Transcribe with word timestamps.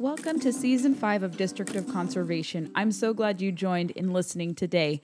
Welcome 0.00 0.38
to 0.40 0.52
season 0.52 0.94
five 0.94 1.24
of 1.24 1.36
District 1.36 1.74
of 1.74 1.88
Conservation. 1.88 2.70
I'm 2.76 2.92
so 2.92 3.12
glad 3.12 3.40
you 3.40 3.50
joined 3.50 3.90
in 3.90 4.12
listening 4.12 4.54
today. 4.54 5.02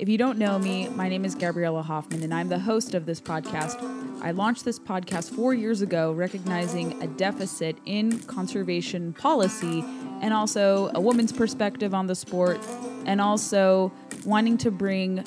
If 0.00 0.08
you 0.08 0.18
don't 0.18 0.36
know 0.36 0.58
me, 0.58 0.88
my 0.88 1.08
name 1.08 1.24
is 1.24 1.36
Gabriella 1.36 1.80
Hoffman, 1.80 2.24
and 2.24 2.34
I'm 2.34 2.48
the 2.48 2.58
host 2.58 2.96
of 2.96 3.06
this 3.06 3.20
podcast. 3.20 3.80
I 4.20 4.32
launched 4.32 4.64
this 4.64 4.80
podcast 4.80 5.30
four 5.30 5.54
years 5.54 5.80
ago, 5.80 6.10
recognizing 6.10 7.00
a 7.00 7.06
deficit 7.06 7.76
in 7.86 8.18
conservation 8.22 9.12
policy 9.12 9.84
and 10.20 10.34
also 10.34 10.90
a 10.96 11.00
woman's 11.00 11.32
perspective 11.32 11.94
on 11.94 12.08
the 12.08 12.16
sport, 12.16 12.58
and 13.06 13.20
also 13.20 13.92
wanting 14.26 14.58
to 14.58 14.72
bring 14.72 15.24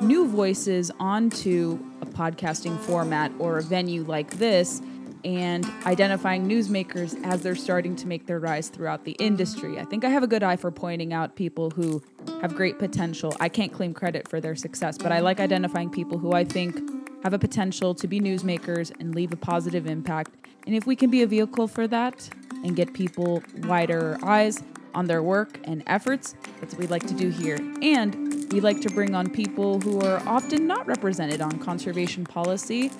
new 0.00 0.28
voices 0.28 0.92
onto 1.00 1.80
a 2.00 2.06
podcasting 2.06 2.78
format 2.78 3.32
or 3.40 3.58
a 3.58 3.62
venue 3.62 4.04
like 4.04 4.30
this 4.38 4.80
and 5.24 5.64
identifying 5.86 6.48
newsmakers 6.48 7.20
as 7.24 7.42
they're 7.42 7.54
starting 7.54 7.96
to 7.96 8.06
make 8.06 8.26
their 8.26 8.38
rise 8.38 8.68
throughout 8.68 9.04
the 9.04 9.12
industry. 9.12 9.78
I 9.78 9.84
think 9.84 10.04
I 10.04 10.08
have 10.08 10.22
a 10.22 10.26
good 10.26 10.42
eye 10.42 10.56
for 10.56 10.70
pointing 10.70 11.12
out 11.12 11.36
people 11.36 11.70
who 11.70 12.02
have 12.40 12.54
great 12.54 12.78
potential. 12.78 13.34
I 13.40 13.48
can't 13.48 13.72
claim 13.72 13.94
credit 13.94 14.28
for 14.28 14.40
their 14.40 14.56
success, 14.56 14.98
but 14.98 15.12
I 15.12 15.20
like 15.20 15.40
identifying 15.40 15.90
people 15.90 16.18
who 16.18 16.32
I 16.32 16.44
think 16.44 16.78
have 17.22 17.32
a 17.32 17.38
potential 17.38 17.94
to 17.94 18.08
be 18.08 18.20
newsmakers 18.20 18.92
and 18.98 19.14
leave 19.14 19.32
a 19.32 19.36
positive 19.36 19.86
impact. 19.86 20.30
And 20.66 20.74
if 20.74 20.86
we 20.86 20.96
can 20.96 21.10
be 21.10 21.22
a 21.22 21.26
vehicle 21.26 21.68
for 21.68 21.86
that 21.88 22.28
and 22.64 22.76
get 22.76 22.92
people 22.92 23.42
wider 23.64 24.18
eyes 24.22 24.62
on 24.94 25.06
their 25.06 25.22
work 25.22 25.58
and 25.64 25.82
efforts, 25.86 26.34
that's 26.60 26.74
what 26.74 26.80
we'd 26.80 26.90
like 26.90 27.06
to 27.06 27.14
do 27.14 27.28
here. 27.28 27.58
And 27.82 28.50
we 28.52 28.60
like 28.60 28.80
to 28.82 28.90
bring 28.90 29.14
on 29.14 29.30
people 29.30 29.80
who 29.80 30.00
are 30.00 30.22
often 30.26 30.66
not 30.66 30.86
represented 30.86 31.40
on 31.40 31.58
conservation 31.58 32.24
policy 32.24 32.90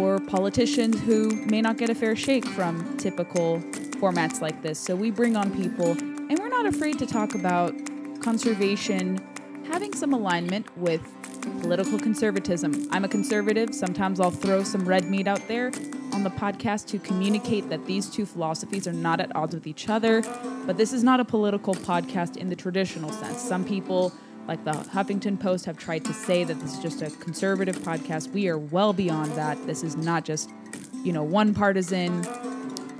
or 0.00 0.20
politicians 0.20 1.00
who 1.00 1.30
may 1.46 1.60
not 1.60 1.76
get 1.76 1.90
a 1.90 1.94
fair 1.94 2.14
shake 2.14 2.44
from 2.44 2.96
typical 2.96 3.58
formats 4.00 4.40
like 4.40 4.62
this. 4.62 4.78
So 4.78 4.94
we 4.94 5.10
bring 5.10 5.36
on 5.36 5.50
people, 5.56 5.92
and 5.92 6.38
we're 6.38 6.48
not 6.48 6.66
afraid 6.66 6.98
to 7.00 7.06
talk 7.06 7.34
about 7.34 7.74
conservation 8.20 9.20
having 9.70 9.94
some 9.94 10.12
alignment 10.12 10.66
with 10.76 11.02
political 11.60 11.98
conservatism. 11.98 12.86
I'm 12.90 13.04
a 13.04 13.08
conservative. 13.08 13.74
Sometimes 13.74 14.20
I'll 14.20 14.30
throw 14.30 14.62
some 14.62 14.86
red 14.86 15.10
meat 15.10 15.26
out 15.26 15.46
there 15.48 15.72
on 16.14 16.22
the 16.22 16.30
podcast 16.30 16.86
to 16.86 16.98
communicate 17.00 17.68
that 17.68 17.84
these 17.86 18.08
two 18.08 18.24
philosophies 18.24 18.86
are 18.86 18.92
not 18.92 19.20
at 19.20 19.34
odds 19.34 19.54
with 19.54 19.66
each 19.66 19.88
other. 19.88 20.22
But 20.64 20.76
this 20.76 20.92
is 20.92 21.02
not 21.02 21.18
a 21.18 21.24
political 21.24 21.74
podcast 21.74 22.36
in 22.36 22.48
the 22.48 22.56
traditional 22.56 23.10
sense. 23.10 23.40
Some 23.40 23.64
people, 23.64 24.12
like 24.46 24.64
the 24.64 24.70
Huffington 24.70 25.38
Post, 25.38 25.64
have 25.66 25.76
tried 25.76 26.04
to 26.04 26.12
say 26.12 26.44
that 26.44 26.60
this 26.60 26.74
is 26.74 26.78
just 26.78 27.02
a 27.02 27.10
conservative 27.10 27.76
podcast. 27.78 28.30
We 28.30 28.48
are 28.48 28.56
well 28.58 28.92
beyond 28.92 29.32
that. 29.32 29.66
This 29.66 29.82
is 29.82 29.96
not 29.96 30.24
just, 30.24 30.50
you 31.02 31.12
know, 31.12 31.24
one 31.24 31.52
partisan 31.52 32.22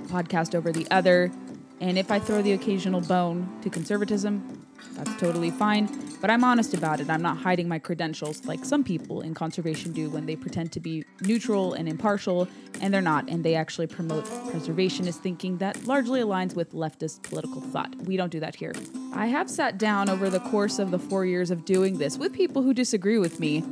podcast 0.07 0.53
over 0.53 0.71
the 0.71 0.85
other. 0.91 1.31
And 1.79 1.97
if 1.97 2.11
I 2.11 2.19
throw 2.19 2.41
the 2.41 2.51
occasional 2.51 3.01
bone 3.01 3.49
to 3.61 3.69
conservatism, 3.69 4.65
that's 4.93 5.15
totally 5.19 5.51
fine. 5.51 5.87
But 6.21 6.29
I'm 6.31 6.43
honest 6.43 6.73
about 6.73 6.99
it. 6.99 7.09
I'm 7.09 7.21
not 7.21 7.37
hiding 7.37 7.67
my 7.67 7.79
credentials 7.79 8.45
like 8.45 8.65
some 8.65 8.83
people 8.83 9.21
in 9.21 9.33
conservation 9.33 9.91
do 9.91 10.09
when 10.09 10.25
they 10.25 10.35
pretend 10.35 10.71
to 10.73 10.79
be 10.79 11.05
neutral 11.21 11.73
and 11.73 11.87
impartial, 11.87 12.47
and 12.81 12.93
they're 12.93 13.01
not. 13.01 13.29
And 13.29 13.43
they 13.43 13.55
actually 13.55 13.87
promote 13.87 14.25
preservationist 14.25 15.15
thinking 15.15 15.57
that 15.57 15.85
largely 15.85 16.21
aligns 16.21 16.55
with 16.55 16.73
leftist 16.73 17.23
political 17.23 17.61
thought. 17.61 17.95
We 18.03 18.17
don't 18.17 18.31
do 18.31 18.39
that 18.39 18.55
here. 18.55 18.73
I 19.13 19.27
have 19.27 19.49
sat 19.49 19.77
down 19.77 20.09
over 20.09 20.29
the 20.29 20.39
course 20.39 20.79
of 20.79 20.91
the 20.91 20.99
four 20.99 21.25
years 21.25 21.51
of 21.51 21.65
doing 21.65 21.97
this 21.97 22.17
with 22.17 22.33
people 22.33 22.61
who 22.61 22.73
disagree 22.73 23.17
with 23.17 23.39
me. 23.39 23.63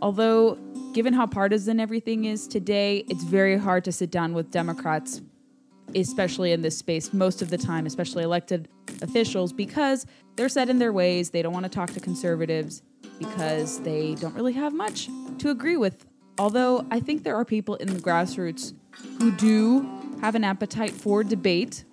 Although, 0.00 0.58
given 0.92 1.12
how 1.12 1.26
partisan 1.26 1.80
everything 1.80 2.26
is 2.26 2.46
today, 2.46 3.04
it's 3.08 3.24
very 3.24 3.58
hard 3.58 3.84
to 3.84 3.92
sit 3.92 4.10
down 4.10 4.34
with 4.34 4.50
Democrats 4.50 5.22
especially 5.94 6.52
in 6.52 6.62
this 6.62 6.76
space 6.76 7.12
most 7.12 7.42
of 7.42 7.50
the 7.50 7.58
time, 7.58 7.86
especially 7.86 8.24
elected 8.24 8.68
officials, 9.02 9.52
because 9.52 10.06
they're 10.36 10.48
set 10.48 10.68
in 10.68 10.78
their 10.78 10.92
ways. 10.92 11.30
They 11.30 11.42
don't 11.42 11.52
want 11.52 11.64
to 11.64 11.70
talk 11.70 11.90
to 11.92 12.00
conservatives 12.00 12.82
because 13.18 13.80
they 13.80 14.14
don't 14.16 14.34
really 14.34 14.52
have 14.52 14.74
much 14.74 15.08
to 15.38 15.50
agree 15.50 15.76
with. 15.76 16.06
Although 16.38 16.86
I 16.90 17.00
think 17.00 17.24
there 17.24 17.36
are 17.36 17.44
people 17.44 17.76
in 17.76 17.92
the 17.92 18.00
grassroots 18.00 18.74
who 19.18 19.30
do 19.32 19.88
have 20.20 20.34
an 20.34 20.44
appetite 20.44 20.90
for 20.90 21.24
debate, 21.24 21.84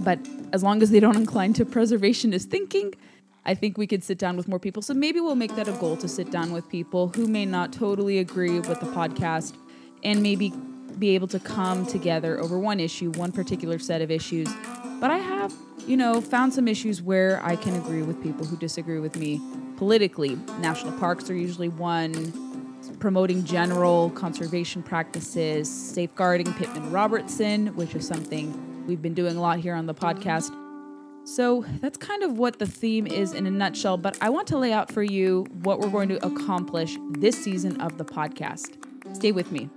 but 0.00 0.18
as 0.52 0.62
long 0.62 0.82
as 0.82 0.90
they 0.90 1.00
don't 1.00 1.16
incline 1.24 1.52
to 1.54 1.64
preservationist 1.64 2.46
thinking, 2.46 2.94
I 3.44 3.54
think 3.54 3.76
we 3.76 3.86
could 3.86 4.04
sit 4.04 4.18
down 4.18 4.36
with 4.36 4.48
more 4.48 4.58
people. 4.58 4.82
So 4.82 4.94
maybe 4.94 5.20
we'll 5.20 5.34
make 5.34 5.54
that 5.56 5.68
a 5.68 5.72
goal 5.72 5.96
to 5.96 6.08
sit 6.08 6.30
down 6.30 6.52
with 6.52 6.68
people 6.68 7.08
who 7.08 7.26
may 7.26 7.44
not 7.44 7.72
totally 7.72 8.18
agree 8.18 8.60
with 8.60 8.80
the 8.80 8.86
podcast 8.86 9.56
and 10.04 10.22
maybe 10.22 10.52
be 10.98 11.14
able 11.14 11.26
to 11.28 11.40
come 11.40 11.86
together 11.86 12.38
over 12.40 12.58
one 12.58 12.78
issue, 12.78 13.10
one 13.12 13.32
particular 13.32 13.78
set 13.78 14.00
of 14.02 14.10
issues. 14.10 14.48
But 15.00 15.10
I 15.10 15.18
have, 15.18 15.52
you 15.86 15.96
know, 15.96 16.20
found 16.20 16.54
some 16.54 16.68
issues 16.68 17.02
where 17.02 17.44
I 17.44 17.56
can 17.56 17.74
agree 17.76 18.02
with 18.02 18.22
people 18.22 18.46
who 18.46 18.56
disagree 18.56 18.98
with 18.98 19.16
me 19.16 19.40
politically. 19.76 20.36
National 20.60 20.92
parks 20.98 21.28
are 21.30 21.34
usually 21.34 21.68
one, 21.68 22.32
promoting 22.98 23.44
general 23.44 24.10
conservation 24.10 24.82
practices, 24.82 25.68
safeguarding 25.68 26.52
Pittman 26.54 26.90
Robertson, 26.92 27.68
which 27.76 27.94
is 27.94 28.06
something 28.06 28.86
we've 28.86 29.02
been 29.02 29.14
doing 29.14 29.36
a 29.36 29.40
lot 29.40 29.58
here 29.58 29.74
on 29.74 29.86
the 29.86 29.94
podcast. 29.94 30.56
So 31.24 31.64
that's 31.80 31.96
kind 31.96 32.24
of 32.24 32.36
what 32.38 32.58
the 32.58 32.66
theme 32.66 33.06
is 33.06 33.32
in 33.32 33.46
a 33.46 33.50
nutshell, 33.50 33.96
but 33.96 34.18
I 34.20 34.28
want 34.28 34.48
to 34.48 34.58
lay 34.58 34.72
out 34.72 34.90
for 34.90 35.04
you 35.04 35.46
what 35.62 35.78
we're 35.78 35.90
going 35.90 36.08
to 36.08 36.26
accomplish 36.26 36.96
this 37.10 37.40
season 37.42 37.80
of 37.80 37.96
the 37.96 38.04
podcast. 38.04 38.76
Stay 39.14 39.30
with 39.30 39.52
me 39.52 39.68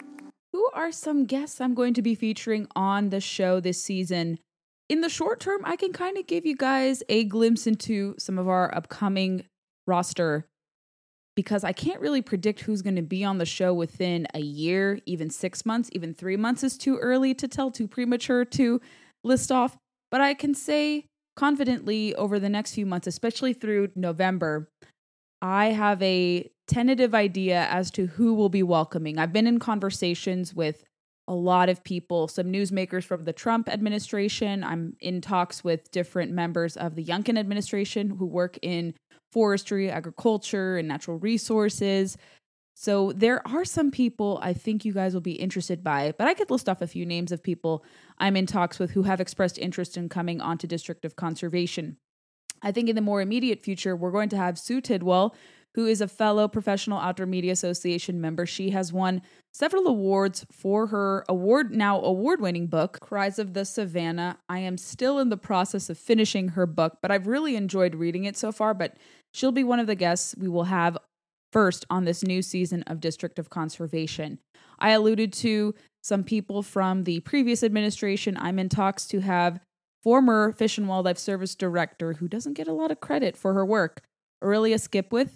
Who 0.53 0.67
are 0.73 0.91
some 0.91 1.25
guests 1.25 1.61
I'm 1.61 1.75
going 1.75 1.93
to 1.95 2.01
be 2.01 2.15
featuring 2.15 2.67
on 2.75 3.09
the 3.09 3.19
show 3.19 3.59
this 3.59 3.81
season. 3.81 4.39
In 4.87 5.01
the 5.01 5.09
short 5.09 5.39
term, 5.39 5.61
I 5.63 5.75
can 5.75 5.93
kind 5.93 6.17
of 6.17 6.27
give 6.27 6.45
you 6.45 6.55
guys 6.55 7.01
a 7.09 7.23
glimpse 7.23 7.65
into 7.65 8.15
some 8.19 8.37
of 8.37 8.47
our 8.47 8.73
upcoming 8.75 9.45
roster 9.87 10.47
because 11.35 11.63
I 11.63 11.73
can't 11.73 11.99
really 11.99 12.21
predict 12.21 12.61
who's 12.61 12.81
going 12.81 12.95
to 12.95 13.01
be 13.01 13.23
on 13.23 13.39
the 13.39 13.45
show 13.45 13.73
within 13.73 14.27
a 14.33 14.39
year, 14.39 14.99
even 15.05 15.29
six 15.29 15.65
months, 15.65 15.89
even 15.91 16.13
three 16.13 16.37
months 16.37 16.63
is 16.63 16.77
too 16.77 16.97
early 16.97 17.33
to 17.33 17.47
tell, 17.47 17.71
too 17.71 17.87
premature 17.87 18.45
to 18.45 18.79
list 19.23 19.51
off. 19.51 19.75
But 20.11 20.21
I 20.21 20.33
can 20.33 20.53
say 20.53 21.07
confidently 21.35 22.15
over 22.15 22.39
the 22.39 22.49
next 22.49 22.73
few 22.73 22.85
months, 22.85 23.07
especially 23.07 23.53
through 23.53 23.89
November, 23.95 24.69
I 25.41 25.67
have 25.67 26.01
a 26.01 26.49
tentative 26.67 27.13
idea 27.13 27.67
as 27.69 27.91
to 27.91 28.05
who 28.05 28.33
will 28.33 28.49
be 28.49 28.63
welcoming. 28.63 29.17
I've 29.17 29.33
been 29.33 29.47
in 29.47 29.59
conversations 29.59 30.53
with 30.53 30.83
a 31.27 31.33
lot 31.33 31.69
of 31.69 31.83
people, 31.83 32.27
some 32.27 32.47
newsmakers 32.47 33.03
from 33.03 33.25
the 33.25 33.33
Trump 33.33 33.67
administration. 33.67 34.63
I'm 34.63 34.95
in 34.99 35.21
talks 35.21 35.63
with 35.63 35.91
different 35.91 36.31
members 36.31 36.77
of 36.77 36.95
the 36.95 37.03
Youngkin 37.03 37.37
administration 37.37 38.11
who 38.11 38.25
work 38.25 38.59
in 38.61 38.93
forestry, 39.31 39.89
agriculture, 39.89 40.77
and 40.77 40.87
natural 40.87 41.17
resources. 41.17 42.17
So 42.75 43.13
there 43.13 43.45
are 43.47 43.65
some 43.65 43.89
people 43.89 44.37
I 44.41 44.53
think 44.53 44.83
you 44.83 44.93
guys 44.93 45.13
will 45.13 45.21
be 45.21 45.33
interested 45.33 45.83
by, 45.83 46.13
but 46.17 46.27
I 46.27 46.33
could 46.33 46.51
list 46.51 46.67
off 46.67 46.81
a 46.81 46.87
few 46.87 47.05
names 47.05 47.31
of 47.31 47.41
people 47.41 47.83
I'm 48.17 48.35
in 48.35 48.45
talks 48.45 48.79
with 48.79 48.91
who 48.91 49.03
have 49.03 49.21
expressed 49.21 49.57
interest 49.57 49.97
in 49.97 50.09
coming 50.09 50.41
onto 50.41 50.67
District 50.67 51.05
of 51.05 51.15
Conservation. 51.15 51.97
I 52.61 52.71
think 52.71 52.89
in 52.89 52.95
the 52.95 53.01
more 53.01 53.21
immediate 53.21 53.63
future, 53.63 53.95
we're 53.95 54.11
going 54.11 54.29
to 54.29 54.37
have 54.37 54.59
Sue 54.59 54.81
Tidwell, 54.81 55.35
who 55.75 55.85
is 55.85 55.99
a 55.99 56.07
fellow 56.07 56.47
Professional 56.47 56.99
Outdoor 56.99 57.25
Media 57.25 57.51
Association 57.51 58.21
member. 58.21 58.45
She 58.45 58.69
has 58.69 58.93
won 58.93 59.21
several 59.53 59.87
awards 59.87 60.45
for 60.49 60.87
her 60.87 61.25
award 61.27 61.71
now 61.71 62.01
award-winning 62.01 62.67
book, 62.67 62.99
Cries 63.01 63.39
of 63.39 63.53
the 63.53 63.65
Savannah. 63.65 64.37
I 64.47 64.59
am 64.59 64.77
still 64.77 65.19
in 65.19 65.27
the 65.27 65.37
process 65.37 65.89
of 65.89 65.97
finishing 65.97 66.49
her 66.49 66.65
book, 66.65 66.99
but 67.01 67.11
I've 67.11 67.27
really 67.27 67.57
enjoyed 67.57 67.93
reading 67.95 68.23
it 68.23 68.37
so 68.37 68.53
far, 68.53 68.73
but 68.73 68.95
she'll 69.33 69.51
be 69.51 69.65
one 69.65 69.81
of 69.81 69.87
the 69.87 69.95
guests 69.95 70.33
we 70.37 70.47
will 70.47 70.63
have 70.63 70.97
first 71.51 71.85
on 71.89 72.05
this 72.05 72.23
new 72.23 72.41
season 72.41 72.83
of 72.83 73.01
District 73.01 73.37
of 73.37 73.49
Conservation. 73.49 74.39
I 74.79 74.91
alluded 74.91 75.33
to 75.33 75.75
some 76.01 76.23
people 76.23 76.63
from 76.63 77.03
the 77.03 77.19
previous 77.19 77.63
administration. 77.63 78.37
I'm 78.39 78.59
in 78.59 78.69
talks 78.69 79.07
to 79.07 79.19
have 79.19 79.59
former 80.01 80.53
Fish 80.53 80.77
and 80.77 80.87
Wildlife 80.87 81.17
Service 81.17 81.53
director 81.53 82.13
who 82.13 82.29
doesn't 82.29 82.53
get 82.53 82.67
a 82.67 82.73
lot 82.73 82.91
of 82.91 83.01
credit 83.01 83.35
for 83.35 83.53
her 83.53 83.65
work, 83.65 84.01
Aurelia 84.41 84.77
Skipwith, 84.77 85.31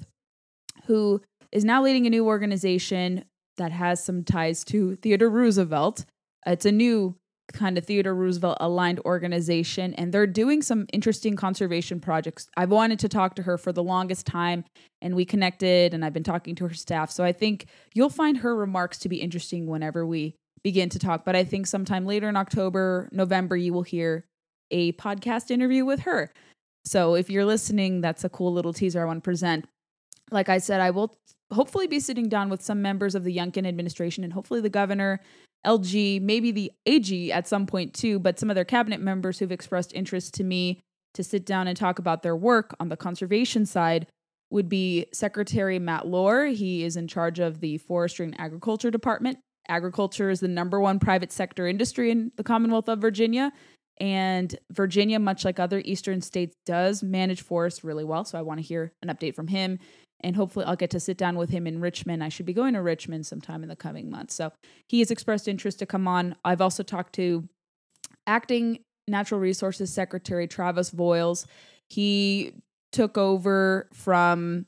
who 0.90 1.22
is 1.52 1.64
now 1.64 1.84
leading 1.84 2.08
a 2.08 2.10
new 2.10 2.26
organization 2.26 3.24
that 3.58 3.72
has 3.72 4.04
some 4.04 4.24
ties 4.24 4.64
to 4.64 4.96
Theodore 4.96 5.30
Roosevelt. 5.30 6.04
It's 6.48 6.66
a 6.66 6.72
new 6.72 7.16
kind 7.54 7.78
of 7.78 7.86
Theodore 7.86 8.16
Roosevelt 8.16 8.58
aligned 8.60 9.00
organization, 9.02 9.94
and 9.94 10.12
they're 10.12 10.26
doing 10.26 10.64
some 10.64 10.88
interesting 10.92 11.36
conservation 11.36 12.00
projects. 12.00 12.48
I've 12.58 12.72
wanted 12.72 12.98
to 13.00 13.10
talk 13.10 13.36
to 13.36 13.44
her 13.44 13.58
for 13.58 13.72
the 13.72 13.84
longest 13.84 14.26
time, 14.26 14.66
and 15.00 15.16
we 15.16 15.26
connected, 15.26 15.94
and 15.94 16.04
I've 16.04 16.14
been 16.14 16.24
talking 16.24 16.56
to 16.56 16.68
her 16.68 16.74
staff. 16.74 17.12
So 17.12 17.24
I 17.24 17.34
think 17.34 17.68
you'll 17.94 18.10
find 18.10 18.38
her 18.38 18.56
remarks 18.56 18.98
to 19.00 19.10
be 19.10 19.22
interesting 19.22 19.68
whenever 19.68 20.06
we 20.08 20.36
begin 20.64 20.90
to 20.90 21.00
talk. 21.00 21.24
But 21.24 21.36
I 21.36 21.44
think 21.44 21.68
sometime 21.68 22.08
later 22.08 22.28
in 22.30 22.36
October, 22.36 23.10
November, 23.12 23.56
you 23.56 23.74
will 23.74 23.84
hear 23.84 24.26
a 24.72 24.94
podcast 24.94 25.52
interview 25.52 25.86
with 25.86 26.02
her. 26.02 26.32
So 26.84 27.14
if 27.14 27.30
you're 27.30 27.46
listening, 27.46 28.02
that's 28.02 28.24
a 28.24 28.30
cool 28.30 28.54
little 28.54 28.74
teaser 28.74 29.02
I 29.02 29.06
want 29.06 29.18
to 29.18 29.28
present. 29.28 29.66
Like 30.32 30.50
I 30.50 30.58
said, 30.58 30.82
I 30.82 30.92
will 30.92 31.18
hopefully 31.52 31.88
be 31.88 32.00
sitting 32.00 32.30
down 32.30 32.50
with 32.50 32.62
some 32.62 32.82
members 32.82 33.16
of 33.16 33.24
the 33.24 33.36
Youngkin 33.36 33.68
administration 33.68 34.24
and 34.24 34.34
hopefully 34.34 34.62
the 34.62 34.70
governor 34.70 35.20
LG, 35.66 36.22
maybe 36.22 36.52
the 36.52 36.72
AG 36.86 37.32
at 37.32 37.48
some 37.48 37.66
point 37.66 37.94
too, 37.94 38.20
but 38.20 38.40
some 38.40 38.50
of 38.50 38.56
their 38.56 38.66
cabinet 38.66 39.02
members 39.02 39.40
who've 39.40 39.52
expressed 39.52 39.94
interest 39.94 40.34
to 40.36 40.44
me 40.44 40.80
to 41.14 41.24
sit 41.24 41.46
down 41.46 41.68
and 41.68 41.76
talk 41.76 42.00
about 42.00 42.24
their 42.24 42.36
work 42.36 42.76
on 42.80 42.90
the 42.90 42.96
conservation 42.96 43.66
side 43.66 44.08
would 44.52 44.70
be 44.70 45.08
Secretary 45.14 45.78
Matt 45.78 46.08
Lohr. 46.08 46.46
He 46.46 46.84
is 46.84 46.96
in 46.96 47.08
charge 47.08 47.40
of 47.40 47.60
the 47.60 47.78
Forestry 47.78 48.26
and 48.26 48.40
Agriculture 48.40 48.90
Department. 48.90 49.40
Agriculture 49.68 50.30
is 50.30 50.40
the 50.40 50.48
number 50.48 50.80
one 50.80 51.00
private 51.00 51.32
sector 51.32 51.68
industry 51.68 52.10
in 52.10 52.32
the 52.38 52.44
Commonwealth 52.44 52.88
of 52.88 53.00
Virginia. 53.00 53.52
And 54.00 54.58
Virginia, 54.72 55.20
much 55.20 55.44
like 55.44 55.60
other 55.60 55.82
eastern 55.84 56.22
states, 56.22 56.56
does 56.66 57.04
manage 57.04 57.42
forests 57.42 57.84
really 57.84 58.06
well. 58.06 58.24
So 58.24 58.40
I 58.40 58.44
want 58.44 58.60
to 58.60 58.66
hear 58.66 58.94
an 59.02 59.10
update 59.10 59.36
from 59.36 59.48
him 59.48 59.78
and 60.22 60.36
hopefully 60.36 60.66
I'll 60.66 60.76
get 60.76 60.90
to 60.92 61.00
sit 61.00 61.18
down 61.18 61.38
with 61.38 61.50
him 61.50 61.66
in 61.68 61.82
Richmond. 61.82 62.24
I 62.24 62.30
should 62.30 62.46
be 62.46 62.54
going 62.54 62.74
to 62.74 62.82
Richmond 62.82 63.26
sometime 63.26 63.64
in 63.64 63.70
the 63.70 63.76
coming 63.76 64.10
months. 64.10 64.36
So 64.36 64.52
he 64.88 65.00
has 65.00 65.12
expressed 65.12 65.48
interest 65.48 65.80
to 65.80 65.86
come 65.86 66.08
on. 66.08 66.36
I've 66.44 66.62
also 66.62 66.84
talked 66.84 67.14
to 67.16 67.48
acting 68.28 68.80
Natural 69.08 69.40
Resources 69.40 69.92
Secretary 69.92 70.48
Travis 70.48 70.92
Voyles. 70.92 71.46
He 71.90 72.54
took 72.92 73.18
over 73.18 73.88
from 73.94 74.66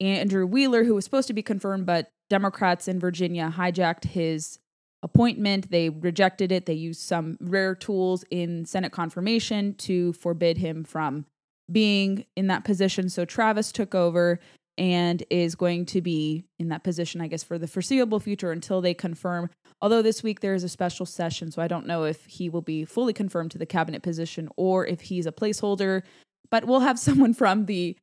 Andrew 0.00 0.46
Wheeler, 0.46 0.84
who 0.84 0.94
was 0.94 1.04
supposed 1.04 1.28
to 1.28 1.34
be 1.34 1.42
confirmed, 1.42 1.86
but 1.86 2.08
Democrats 2.28 2.88
in 2.88 2.98
Virginia 2.98 3.52
hijacked 3.56 4.04
his 4.04 4.58
appointment. 5.02 5.70
They 5.70 5.90
rejected 5.90 6.50
it. 6.50 6.66
They 6.66 6.74
used 6.74 7.00
some 7.00 7.36
rare 7.40 7.74
tools 7.74 8.24
in 8.30 8.64
Senate 8.64 8.92
confirmation 8.92 9.74
to 9.74 10.12
forbid 10.14 10.58
him 10.58 10.84
from 10.84 11.26
being 11.70 12.24
in 12.36 12.48
that 12.48 12.64
position. 12.64 13.08
So 13.08 13.24
Travis 13.24 13.72
took 13.72 13.94
over 13.94 14.40
and 14.78 15.22
is 15.30 15.54
going 15.54 15.86
to 15.86 16.00
be 16.00 16.44
in 16.58 16.68
that 16.68 16.84
position, 16.84 17.20
I 17.20 17.28
guess, 17.28 17.42
for 17.42 17.58
the 17.58 17.66
foreseeable 17.66 18.20
future 18.20 18.52
until 18.52 18.80
they 18.80 18.94
confirm. 18.94 19.50
Although 19.80 20.02
this 20.02 20.22
week 20.22 20.40
there 20.40 20.54
is 20.54 20.64
a 20.64 20.68
special 20.68 21.06
session, 21.06 21.50
so 21.50 21.60
I 21.60 21.68
don't 21.68 21.86
know 21.86 22.04
if 22.04 22.24
he 22.24 22.48
will 22.48 22.62
be 22.62 22.84
fully 22.84 23.12
confirmed 23.12 23.50
to 23.52 23.58
the 23.58 23.66
cabinet 23.66 24.02
position 24.02 24.48
or 24.56 24.86
if 24.86 25.02
he's 25.02 25.26
a 25.26 25.32
placeholder. 25.32 26.02
But 26.50 26.64
we'll 26.64 26.80
have 26.80 26.98
someone 26.98 27.34
from 27.34 27.66
the 27.66 27.96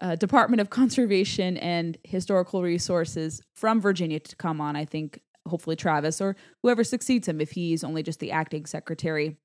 uh, 0.00 0.16
Department 0.16 0.60
of 0.60 0.70
Conservation 0.70 1.56
and 1.58 1.96
Historical 2.04 2.62
Resources 2.62 3.42
from 3.54 3.80
Virginia 3.80 4.20
to 4.20 4.36
come 4.36 4.60
on. 4.60 4.76
I 4.76 4.84
think 4.84 5.20
hopefully 5.46 5.76
Travis 5.76 6.20
or 6.20 6.36
whoever 6.62 6.84
succeeds 6.84 7.28
him 7.28 7.40
if 7.40 7.52
he's 7.52 7.84
only 7.84 8.02
just 8.02 8.20
the 8.20 8.30
acting 8.30 8.66
secretary. 8.66 9.36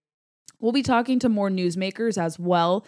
We'll 0.59 0.71
be 0.71 0.83
talking 0.83 1.19
to 1.19 1.29
more 1.29 1.49
newsmakers 1.49 2.21
as 2.21 2.39
well 2.39 2.85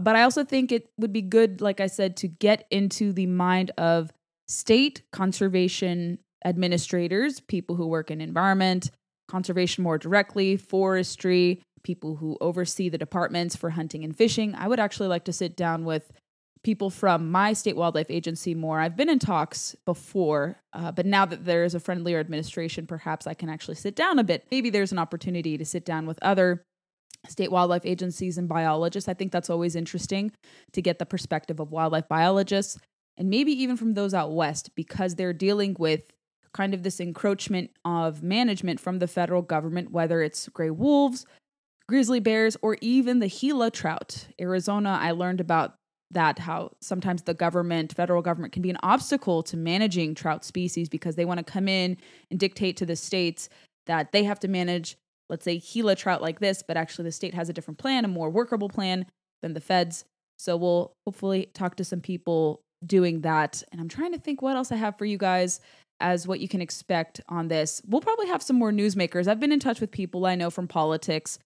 but 0.00 0.16
I 0.16 0.22
also 0.22 0.44
think 0.44 0.72
it 0.72 0.90
would 0.98 1.12
be 1.12 1.22
good, 1.22 1.60
like 1.60 1.80
I 1.80 1.86
said, 1.86 2.16
to 2.18 2.28
get 2.28 2.66
into 2.70 3.12
the 3.12 3.26
mind 3.26 3.72
of 3.76 4.12
state 4.48 5.02
conservation 5.12 6.18
administrators, 6.44 7.40
people 7.40 7.76
who 7.76 7.86
work 7.86 8.10
in 8.10 8.20
environment, 8.20 8.90
conservation 9.28 9.84
more 9.84 9.98
directly, 9.98 10.56
forestry, 10.56 11.62
people 11.82 12.16
who 12.16 12.36
oversee 12.40 12.88
the 12.88 12.98
departments 12.98 13.56
for 13.56 13.70
hunting 13.70 14.04
and 14.04 14.16
fishing. 14.16 14.54
I 14.54 14.68
would 14.68 14.80
actually 14.80 15.08
like 15.08 15.24
to 15.24 15.32
sit 15.32 15.56
down 15.56 15.84
with 15.84 16.12
people 16.62 16.90
from 16.90 17.30
my 17.30 17.52
state 17.52 17.76
wildlife 17.76 18.10
agency 18.10 18.54
more. 18.54 18.78
I've 18.78 18.96
been 18.96 19.08
in 19.08 19.18
talks 19.18 19.74
before, 19.84 20.60
uh, 20.72 20.92
but 20.92 21.06
now 21.06 21.26
that 21.26 21.44
there 21.44 21.64
is 21.64 21.74
a 21.74 21.80
friendlier 21.80 22.20
administration, 22.20 22.86
perhaps 22.86 23.26
I 23.26 23.34
can 23.34 23.48
actually 23.48 23.74
sit 23.74 23.96
down 23.96 24.18
a 24.18 24.24
bit. 24.24 24.46
Maybe 24.50 24.70
there's 24.70 24.92
an 24.92 24.98
opportunity 24.98 25.58
to 25.58 25.64
sit 25.64 25.84
down 25.84 26.06
with 26.06 26.18
other 26.22 26.64
state 27.28 27.52
wildlife 27.52 27.84
agencies 27.84 28.38
and 28.38 28.48
biologists. 28.48 29.08
I 29.08 29.14
think 29.14 29.32
that's 29.32 29.50
always 29.50 29.76
interesting 29.76 30.32
to 30.72 30.82
get 30.82 30.98
the 30.98 31.06
perspective 31.06 31.60
of 31.60 31.70
wildlife 31.70 32.08
biologists 32.08 32.78
and 33.16 33.28
maybe 33.28 33.52
even 33.52 33.76
from 33.76 33.92
those 33.92 34.14
out 34.14 34.32
west 34.32 34.74
because 34.74 35.14
they're 35.14 35.32
dealing 35.32 35.76
with 35.78 36.02
kind 36.52 36.74
of 36.74 36.82
this 36.82 37.00
encroachment 37.00 37.70
of 37.84 38.22
management 38.22 38.80
from 38.80 38.98
the 38.98 39.06
federal 39.06 39.42
government, 39.42 39.90
whether 39.90 40.22
it's 40.22 40.48
gray 40.48 40.70
wolves, 40.70 41.24
grizzly 41.88 42.20
bears, 42.20 42.56
or 42.62 42.76
even 42.80 43.20
the 43.20 43.28
Gila 43.28 43.70
trout. 43.70 44.26
Arizona, 44.40 44.98
I 45.00 45.12
learned 45.12 45.40
about 45.40 45.74
that 46.10 46.38
how 46.38 46.72
sometimes 46.80 47.22
the 47.22 47.32
government, 47.32 47.94
federal 47.94 48.20
government, 48.20 48.52
can 48.52 48.62
be 48.62 48.70
an 48.70 48.76
obstacle 48.82 49.42
to 49.44 49.56
managing 49.56 50.14
trout 50.14 50.44
species 50.44 50.88
because 50.88 51.16
they 51.16 51.24
want 51.24 51.38
to 51.38 51.44
come 51.44 51.68
in 51.68 51.96
and 52.30 52.38
dictate 52.38 52.76
to 52.76 52.86
the 52.86 52.96
states 52.96 53.48
that 53.86 54.12
they 54.12 54.24
have 54.24 54.38
to 54.40 54.48
manage 54.48 54.96
let's 55.32 55.44
say 55.46 55.58
Gila 55.58 55.96
trout 55.96 56.20
like 56.20 56.40
this, 56.40 56.62
but 56.62 56.76
actually 56.76 57.04
the 57.04 57.12
state 57.12 57.32
has 57.32 57.48
a 57.48 57.54
different 57.54 57.78
plan, 57.78 58.04
a 58.04 58.08
more 58.08 58.28
workable 58.28 58.68
plan 58.68 59.06
than 59.40 59.54
the 59.54 59.60
feds. 59.62 60.04
So 60.38 60.58
we'll 60.58 60.92
hopefully 61.06 61.48
talk 61.54 61.76
to 61.76 61.84
some 61.84 62.02
people 62.02 62.60
doing 62.84 63.22
that. 63.22 63.62
And 63.72 63.80
I'm 63.80 63.88
trying 63.88 64.12
to 64.12 64.18
think 64.18 64.42
what 64.42 64.56
else 64.56 64.70
I 64.70 64.76
have 64.76 64.98
for 64.98 65.06
you 65.06 65.16
guys 65.16 65.58
as 66.00 66.28
what 66.28 66.40
you 66.40 66.48
can 66.48 66.60
expect 66.60 67.22
on 67.30 67.48
this. 67.48 67.80
We'll 67.86 68.02
probably 68.02 68.26
have 68.26 68.42
some 68.42 68.56
more 68.56 68.72
newsmakers. 68.72 69.26
I've 69.26 69.40
been 69.40 69.52
in 69.52 69.60
touch 69.60 69.80
with 69.80 69.90
people 69.90 70.26
I 70.26 70.34
know 70.34 70.50
from 70.50 70.68
politics, 70.68 71.38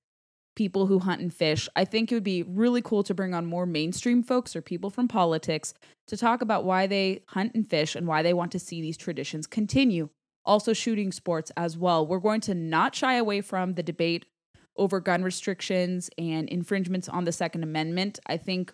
people 0.56 0.86
who 0.86 0.98
hunt 0.98 1.20
and 1.20 1.32
fish. 1.32 1.68
I 1.76 1.84
think 1.84 2.10
it 2.10 2.16
would 2.16 2.24
be 2.24 2.42
really 2.42 2.82
cool 2.82 3.04
to 3.04 3.14
bring 3.14 3.34
on 3.34 3.46
more 3.46 3.66
mainstream 3.66 4.24
folks 4.24 4.56
or 4.56 4.62
people 4.62 4.90
from 4.90 5.06
politics 5.06 5.74
to 6.08 6.16
talk 6.16 6.42
about 6.42 6.64
why 6.64 6.88
they 6.88 7.22
hunt 7.28 7.54
and 7.54 7.70
fish 7.70 7.94
and 7.94 8.08
why 8.08 8.22
they 8.22 8.34
want 8.34 8.50
to 8.50 8.58
see 8.58 8.80
these 8.80 8.96
traditions 8.96 9.46
continue 9.46 10.08
also 10.46 10.72
shooting 10.72 11.12
sports 11.12 11.52
as 11.56 11.76
well. 11.76 12.06
We're 12.06 12.18
going 12.18 12.40
to 12.42 12.54
not 12.54 12.94
shy 12.94 13.14
away 13.14 13.40
from 13.40 13.74
the 13.74 13.82
debate 13.82 14.24
over 14.76 15.00
gun 15.00 15.22
restrictions 15.22 16.10
and 16.18 16.48
infringements 16.48 17.08
on 17.08 17.24
the 17.24 17.32
Second 17.32 17.62
Amendment. 17.62 18.18
I 18.26 18.36
think 18.36 18.72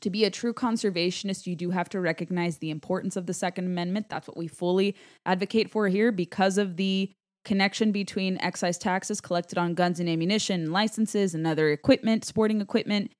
to 0.00 0.10
be 0.10 0.24
a 0.24 0.30
true 0.30 0.52
conservationist, 0.52 1.46
you 1.46 1.56
do 1.56 1.70
have 1.70 1.88
to 1.90 2.00
recognize 2.00 2.58
the 2.58 2.70
importance 2.70 3.16
of 3.16 3.26
the 3.26 3.34
Second 3.34 3.66
Amendment. 3.66 4.08
That's 4.08 4.28
what 4.28 4.36
we 4.36 4.48
fully 4.48 4.94
advocate 5.24 5.70
for 5.70 5.88
here 5.88 6.12
because 6.12 6.58
of 6.58 6.76
the 6.76 7.12
connection 7.44 7.92
between 7.92 8.38
excise 8.40 8.78
taxes 8.78 9.20
collected 9.20 9.58
on 9.58 9.74
guns 9.74 10.00
and 10.00 10.08
ammunition 10.08 10.72
licenses 10.72 11.34
and 11.34 11.46
other 11.46 11.70
equipment, 11.70 12.24
sporting 12.24 12.60
equipment, 12.60 13.12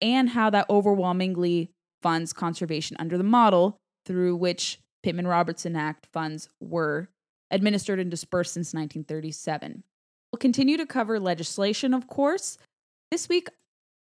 and 0.00 0.30
how 0.30 0.50
that 0.50 0.66
overwhelmingly 0.70 1.70
funds 2.02 2.32
conservation 2.32 2.96
under 2.98 3.18
the 3.18 3.24
model 3.24 3.76
through 4.06 4.36
which 4.36 4.78
Pittman 5.02 5.26
Robertson 5.26 5.76
Act 5.76 6.06
funds 6.12 6.48
were 6.60 7.08
administered 7.52 8.00
and 8.00 8.10
dispersed 8.10 8.54
since 8.54 8.74
1937. 8.74 9.84
We'll 10.32 10.38
continue 10.38 10.76
to 10.78 10.86
cover 10.86 11.20
legislation, 11.20 11.94
of 11.94 12.08
course. 12.08 12.58
This 13.10 13.28
week, 13.28 13.48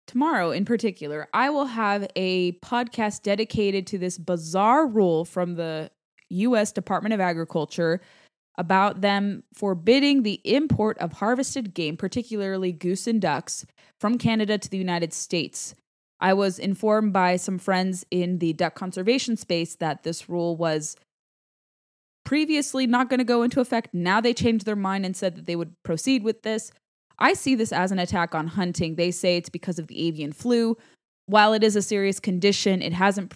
tomorrow 0.06 0.50
in 0.50 0.64
particular, 0.64 1.28
I 1.32 1.50
will 1.50 1.66
have 1.66 2.08
a 2.16 2.52
podcast 2.58 3.22
dedicated 3.22 3.86
to 3.88 3.98
this 3.98 4.18
bizarre 4.18 4.86
rule 4.86 5.24
from 5.24 5.54
the 5.54 5.90
U.S. 6.30 6.72
Department 6.72 7.12
of 7.12 7.20
Agriculture 7.20 8.00
about 8.56 9.00
them 9.00 9.42
forbidding 9.52 10.22
the 10.22 10.40
import 10.44 10.96
of 10.98 11.14
harvested 11.14 11.74
game, 11.74 11.96
particularly 11.96 12.72
goose 12.72 13.06
and 13.06 13.20
ducks, 13.20 13.66
from 14.00 14.16
Canada 14.16 14.56
to 14.56 14.70
the 14.70 14.78
United 14.78 15.12
States. 15.12 15.74
I 16.20 16.32
was 16.32 16.58
informed 16.58 17.12
by 17.12 17.36
some 17.36 17.58
friends 17.58 18.06
in 18.10 18.38
the 18.38 18.52
duck 18.52 18.74
conservation 18.74 19.36
space 19.36 19.74
that 19.76 20.04
this 20.04 20.28
rule 20.28 20.56
was 20.56 20.96
previously 22.24 22.86
not 22.86 23.08
going 23.08 23.18
to 23.18 23.24
go 23.24 23.42
into 23.42 23.60
effect. 23.60 23.92
Now 23.92 24.20
they 24.20 24.34
changed 24.34 24.66
their 24.66 24.76
mind 24.76 25.04
and 25.04 25.16
said 25.16 25.36
that 25.36 25.46
they 25.46 25.56
would 25.56 25.74
proceed 25.82 26.22
with 26.22 26.42
this. 26.42 26.72
I 27.18 27.34
see 27.34 27.54
this 27.54 27.72
as 27.72 27.92
an 27.92 27.98
attack 27.98 28.34
on 28.34 28.48
hunting. 28.48 28.96
They 28.96 29.10
say 29.10 29.36
it's 29.36 29.48
because 29.48 29.78
of 29.78 29.86
the 29.86 30.06
avian 30.06 30.32
flu. 30.32 30.76
While 31.26 31.52
it 31.52 31.62
is 31.62 31.76
a 31.76 31.82
serious 31.82 32.20
condition, 32.20 32.82
it 32.82 32.92
hasn't 32.92 33.34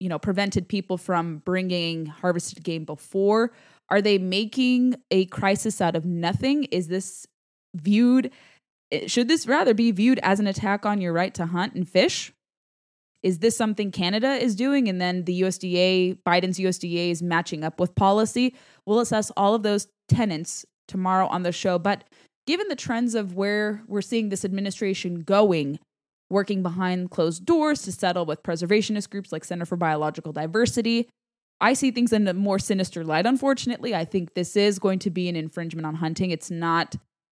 you 0.00 0.08
know 0.08 0.18
prevented 0.18 0.68
people 0.68 0.98
from 0.98 1.38
bringing 1.38 2.06
harvested 2.06 2.64
game 2.64 2.84
before. 2.84 3.52
Are 3.88 4.02
they 4.02 4.18
making 4.18 4.96
a 5.10 5.26
crisis 5.26 5.80
out 5.80 5.94
of 5.94 6.04
nothing? 6.04 6.64
Is 6.64 6.88
this 6.88 7.26
viewed 7.74 8.32
eh, 8.90 9.06
should 9.06 9.28
this 9.28 9.46
rather 9.46 9.74
be 9.74 9.92
viewed 9.92 10.18
as 10.22 10.40
an 10.40 10.46
attack 10.46 10.84
on 10.84 11.00
your 11.00 11.12
right 11.12 11.32
to 11.34 11.46
hunt 11.46 11.74
and 11.74 11.88
fish? 11.88 12.32
Is 13.22 13.38
this 13.38 13.56
something 13.56 13.90
Canada 13.90 14.32
is 14.32 14.54
doing? 14.54 14.88
And 14.88 15.00
then 15.00 15.24
the 15.24 15.42
USDA, 15.42 16.18
Biden's 16.26 16.58
USDA 16.58 17.10
is 17.10 17.22
matching 17.22 17.64
up 17.64 17.78
with 17.78 17.94
policy. 17.94 18.54
We'll 18.84 19.00
assess 19.00 19.30
all 19.36 19.54
of 19.54 19.62
those 19.62 19.86
tenants 20.08 20.66
tomorrow 20.88 21.26
on 21.28 21.42
the 21.42 21.52
show. 21.52 21.78
But 21.78 22.04
given 22.46 22.68
the 22.68 22.76
trends 22.76 23.14
of 23.14 23.34
where 23.34 23.82
we're 23.86 24.02
seeing 24.02 24.28
this 24.28 24.44
administration 24.44 25.22
going, 25.22 25.78
working 26.30 26.62
behind 26.62 27.10
closed 27.10 27.44
doors 27.44 27.82
to 27.82 27.92
settle 27.92 28.26
with 28.26 28.42
preservationist 28.42 29.10
groups 29.10 29.30
like 29.30 29.44
Center 29.44 29.66
for 29.66 29.76
Biological 29.76 30.32
Diversity, 30.32 31.08
I 31.60 31.74
see 31.74 31.92
things 31.92 32.12
in 32.12 32.26
a 32.26 32.34
more 32.34 32.58
sinister 32.58 33.04
light, 33.04 33.24
unfortunately. 33.24 33.94
I 33.94 34.04
think 34.04 34.34
this 34.34 34.56
is 34.56 34.80
going 34.80 34.98
to 35.00 35.10
be 35.10 35.28
an 35.28 35.36
infringement 35.36 35.86
on 35.86 35.94
hunting. 35.94 36.32
It's 36.32 36.50
not 36.50 36.96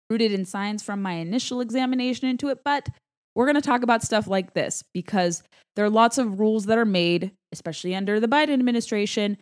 rooted 0.09 0.31
in 0.31 0.45
science 0.45 0.81
from 0.81 1.01
my 1.01 1.13
initial 1.13 1.59
examination 1.59 2.29
into 2.29 2.47
it, 2.47 2.59
but 2.63 2.87
we're 3.35 3.45
going 3.45 3.55
to 3.55 3.61
talk 3.61 3.83
about 3.83 4.03
stuff 4.03 4.27
like 4.27 4.53
this 4.53 4.83
because 4.93 5.43
there 5.75 5.85
are 5.85 5.89
lots 5.89 6.17
of 6.17 6.39
rules 6.39 6.65
that 6.65 6.77
are 6.77 6.85
made, 6.85 7.31
especially 7.51 7.95
under 7.95 8.19
the 8.19 8.27
Biden 8.27 8.53
administration, 8.53 9.37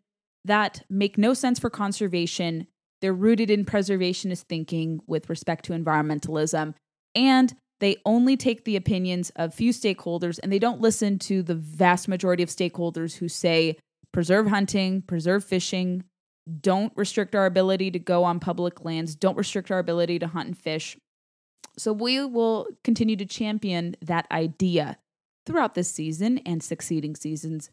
that 0.46 0.84
make 0.90 1.18
no 1.18 1.34
sense 1.34 1.60
for 1.60 1.70
conservation. 1.70 2.68
They're 3.02 3.14
rooted 3.14 3.50
in 3.50 3.66
preservationist 3.66 4.44
thinking 4.44 5.02
with 5.08 5.30
respect 5.30 5.66
to 5.66 5.74
environmentalism. 5.74 6.74
And 7.16 7.54
they 7.80 7.98
only 8.06 8.38
take 8.38 8.64
the 8.64 8.76
opinions 8.76 9.32
of 9.36 9.54
few 9.54 9.72
stakeholders 9.72 10.40
and 10.42 10.52
they 10.52 10.60
don't 10.60 10.82
listen 10.82 11.18
to 11.20 11.42
the 11.42 11.56
vast 11.56 12.08
majority 12.08 12.44
of 12.44 12.50
stakeholders 12.50 13.18
who 13.18 13.28
say 13.28 13.78
preserve 14.14 14.48
hunting, 14.48 15.02
preserve 15.02 15.44
fishing, 15.44 16.04
don't 16.60 16.94
restrict 16.96 17.36
our 17.36 17.46
ability 17.46 17.92
to 17.92 18.00
go 18.00 18.24
on 18.24 18.40
public 18.40 18.86
lands, 18.86 19.16
don't 19.16 19.38
restrict 19.38 19.72
our 19.72 19.80
ability 19.80 20.20
to 20.20 20.28
hunt 20.28 20.48
and 20.48 20.58
fish. 20.58 20.98
So 21.78 21.94
we 21.94 22.24
will 22.26 22.68
continue 22.84 23.16
to 23.16 23.26
champion 23.26 23.96
that 24.02 24.28
idea 24.32 24.98
throughout 25.46 25.76
this 25.76 25.90
season 25.90 26.40
and 26.40 26.62
succeeding 26.62 27.16
seasons. 27.16 27.72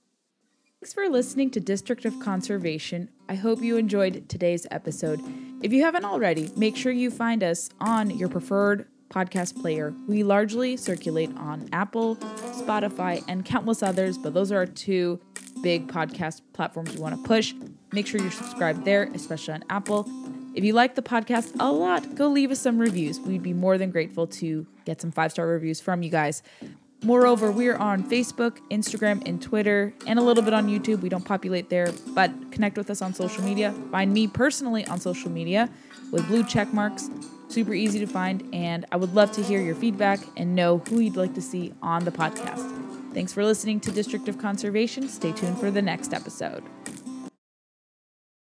Thanks 0.80 0.92
for 0.92 1.08
listening 1.08 1.50
to 1.50 1.60
District 1.60 2.04
of 2.04 2.20
Conservation. 2.20 3.10
I 3.28 3.34
hope 3.34 3.62
you 3.62 3.76
enjoyed 3.76 4.28
today's 4.28 4.66
episode. 4.70 5.20
If 5.60 5.72
you 5.72 5.82
haven't 5.82 6.04
already, 6.04 6.50
make 6.56 6.76
sure 6.76 6.92
you 6.92 7.10
find 7.10 7.42
us 7.42 7.68
on 7.80 8.10
your 8.16 8.28
preferred 8.28 8.86
podcast 9.10 9.60
player. 9.60 9.92
We 10.06 10.22
largely 10.22 10.76
circulate 10.76 11.30
on 11.36 11.68
Apple, 11.72 12.16
Spotify, 12.16 13.24
and 13.26 13.44
countless 13.44 13.82
others, 13.82 14.18
but 14.18 14.34
those 14.34 14.52
are 14.52 14.58
our 14.58 14.66
two 14.66 15.18
big 15.62 15.88
podcast 15.88 16.42
platforms 16.52 16.94
we 16.94 17.00
want 17.00 17.16
to 17.16 17.26
push. 17.26 17.54
Make 17.92 18.06
sure 18.06 18.20
you're 18.20 18.30
subscribed 18.30 18.84
there, 18.84 19.10
especially 19.14 19.54
on 19.54 19.64
Apple. 19.70 20.08
If 20.58 20.64
you 20.64 20.72
like 20.72 20.96
the 20.96 21.02
podcast 21.02 21.54
a 21.60 21.70
lot, 21.70 22.16
go 22.16 22.26
leave 22.26 22.50
us 22.50 22.58
some 22.58 22.80
reviews. 22.80 23.20
We'd 23.20 23.44
be 23.44 23.52
more 23.52 23.78
than 23.78 23.92
grateful 23.92 24.26
to 24.26 24.66
get 24.84 25.00
some 25.00 25.12
five 25.12 25.30
star 25.30 25.46
reviews 25.46 25.80
from 25.80 26.02
you 26.02 26.10
guys. 26.10 26.42
Moreover, 27.04 27.52
we 27.52 27.68
are 27.68 27.76
on 27.76 28.02
Facebook, 28.02 28.58
Instagram, 28.68 29.22
and 29.24 29.40
Twitter, 29.40 29.94
and 30.04 30.18
a 30.18 30.22
little 30.22 30.42
bit 30.42 30.52
on 30.52 30.66
YouTube. 30.66 31.00
We 31.00 31.10
don't 31.10 31.24
populate 31.24 31.70
there, 31.70 31.92
but 32.08 32.32
connect 32.50 32.76
with 32.76 32.90
us 32.90 33.00
on 33.02 33.14
social 33.14 33.44
media. 33.44 33.72
Find 33.92 34.12
me 34.12 34.26
personally 34.26 34.84
on 34.86 34.98
social 34.98 35.30
media 35.30 35.70
with 36.10 36.26
blue 36.26 36.42
check 36.42 36.72
marks. 36.72 37.08
Super 37.46 37.72
easy 37.72 38.00
to 38.00 38.08
find, 38.08 38.42
and 38.52 38.84
I 38.90 38.96
would 38.96 39.14
love 39.14 39.30
to 39.32 39.42
hear 39.44 39.60
your 39.60 39.76
feedback 39.76 40.18
and 40.36 40.56
know 40.56 40.78
who 40.88 40.98
you'd 40.98 41.16
like 41.16 41.34
to 41.34 41.40
see 41.40 41.72
on 41.82 42.04
the 42.04 42.10
podcast. 42.10 43.14
Thanks 43.14 43.32
for 43.32 43.44
listening 43.44 43.78
to 43.78 43.92
District 43.92 44.26
of 44.26 44.38
Conservation. 44.38 45.08
Stay 45.08 45.30
tuned 45.30 45.60
for 45.60 45.70
the 45.70 45.82
next 45.82 46.12
episode. 46.12 46.64